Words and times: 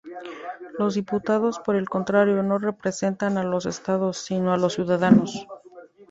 Los 0.79 0.95
diputados, 0.95 1.59
por 1.59 1.75
el 1.75 1.87
contrario, 1.87 2.41
no 2.41 2.57
representan 2.57 3.37
a 3.37 3.43
los 3.43 3.67
estados, 3.67 4.17
sino 4.17 4.51
a 4.51 4.57
los 4.57 4.73
ciudadanos. 4.73 5.45